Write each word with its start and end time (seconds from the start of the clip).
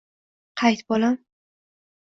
«Qayt 0.61 0.81
bolam!..» 0.89 1.21